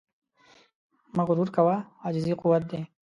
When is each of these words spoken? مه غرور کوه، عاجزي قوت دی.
مه 1.15 1.23
غرور 1.27 1.49
کوه، 1.55 1.75
عاجزي 2.03 2.33
قوت 2.41 2.63
دی. 2.71 2.79